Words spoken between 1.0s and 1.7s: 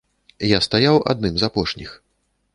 адным з